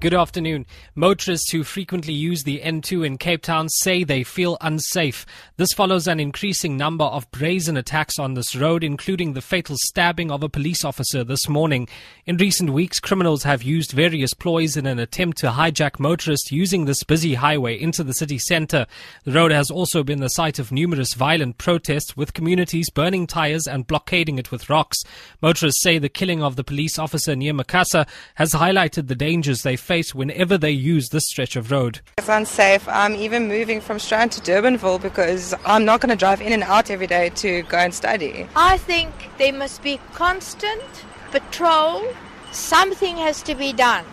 [0.00, 0.64] Good afternoon.
[0.94, 5.26] Motorists who frequently use the N2 in Cape Town say they feel unsafe.
[5.58, 10.30] This follows an increasing number of brazen attacks on this road, including the fatal stabbing
[10.30, 11.86] of a police officer this morning.
[12.24, 16.86] In recent weeks, criminals have used various ploys in an attempt to hijack motorists using
[16.86, 18.86] this busy highway into the city centre.
[19.24, 23.66] The road has also been the site of numerous violent protests, with communities burning tyres
[23.66, 24.96] and blockading it with rocks.
[25.42, 28.06] Motorists say the killing of the police officer near Macassar
[28.36, 32.00] has highlighted the dangers they face face whenever they use this stretch of road.
[32.16, 32.86] It's unsafe.
[32.86, 36.62] I'm even moving from Strand to Durbanville because I'm not going to drive in and
[36.62, 38.46] out every day to go and study.
[38.54, 40.84] I think there must be constant
[41.32, 42.06] patrol.
[42.52, 44.04] Something has to be done.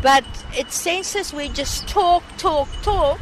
[0.00, 0.24] But
[0.56, 3.18] it senses we just talk, talk, talk,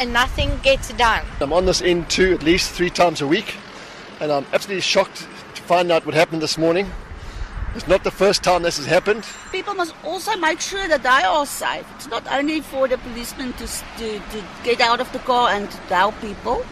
[0.00, 1.22] and nothing gets done.
[1.42, 3.56] I'm on this N2 at least three times a week,
[4.20, 6.90] and I'm absolutely shocked to find out what happened this morning.
[7.76, 9.26] It's not the first time this has happened.
[9.52, 11.86] People must also make sure that they are safe.
[11.96, 13.66] It's not only for the policemen to,
[13.98, 16.64] to, to get out of the car and to help people.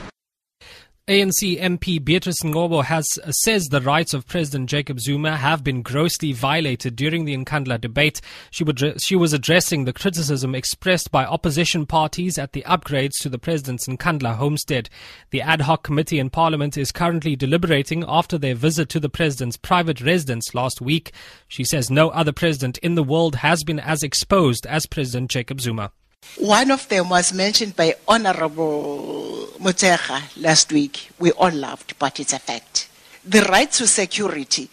[1.07, 5.83] ANC MP Beatrice Ngcobo has uh, says the rights of President Jacob Zuma have been
[5.83, 8.23] grossly violated during the Nkandla debate.
[8.51, 13.29] She, would, she was addressing the criticism expressed by opposition parties at the upgrades to
[13.29, 14.89] the president's Nkandla homestead.
[15.29, 19.59] The ad hoc committee in Parliament is currently deliberating after their visit to the president's
[19.59, 21.13] private residence last week.
[21.49, 25.61] She says no other president in the world has been as exposed as President Jacob
[25.61, 25.93] Zuma.
[26.39, 32.33] One of them was mentioned by Honorable Motshekga last week, we all laughed, but it's
[32.33, 32.89] a fact.
[33.25, 34.69] The right to security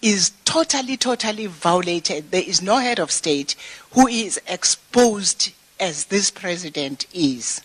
[0.00, 2.30] is totally, totally violated.
[2.30, 3.54] There is no head of state
[3.92, 7.60] who is exposed as this president is.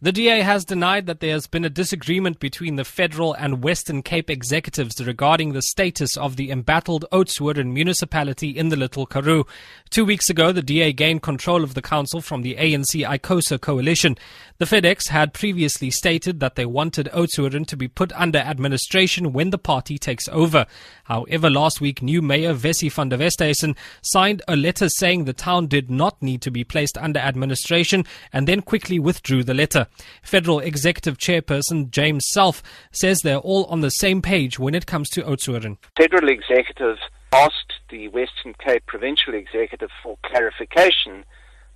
[0.00, 4.02] The DA has denied that there has been a disagreement between the federal and Western
[4.02, 9.44] Cape executives regarding the status of the embattled Oudtshoorn municipality in the Little Karoo.
[9.90, 14.16] Two weeks ago, the DA gained control of the council from the ANC ICOSA coalition.
[14.58, 19.50] The FedEx had previously stated that they wanted Oudtshoorn to be put under administration when
[19.50, 20.66] the party takes over.
[21.04, 25.66] However, last week, new mayor Wessy van der Westhuizen signed a letter saying the town
[25.66, 29.87] did not need to be placed under administration and then quickly withdrew the letter.
[30.22, 32.62] Federal Executive Chairperson James Selfe
[32.92, 35.78] says they're all on the same page when it comes to Oudtshoorn.
[35.96, 36.98] Federal Executive
[37.32, 41.24] asked the Western Cape Provincial Executive for clarification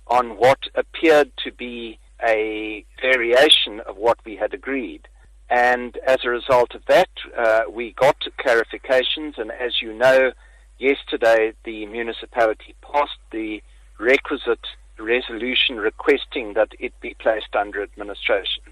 [0.07, 5.07] on what appeared to be a variation of what we had agreed.
[5.49, 9.37] And as a result of that, uh, we got clarifications.
[9.37, 10.31] And as you know,
[10.79, 13.61] yesterday the municipality passed the
[13.99, 14.65] requisite
[14.99, 18.63] resolution requesting that it be placed under administration.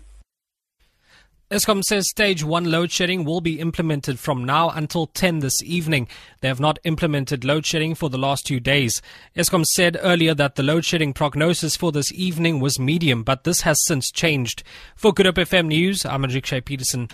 [1.51, 6.07] Eskom says stage one load shedding will be implemented from now until 10 this evening.
[6.39, 9.01] They have not implemented load shedding for the last two days.
[9.35, 13.61] Eskom said earlier that the load shedding prognosis for this evening was medium, but this
[13.63, 14.63] has since changed.
[14.95, 17.09] For Good Hope FM News, I'm Enrique Peterson.